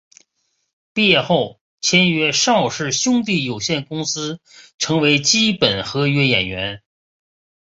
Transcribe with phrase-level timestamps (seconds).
[0.93, 4.39] 毕业后签约邵氏兄弟有限公司
[4.79, 6.81] 成为基本合约演员。